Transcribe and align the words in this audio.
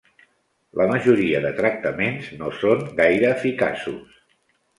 La 0.79 0.87
majoria 0.91 1.41
de 1.43 1.51
tractaments 1.59 2.31
no 2.41 2.49
són 2.63 2.83
gaire 3.01 3.31
eficaços. 3.35 4.19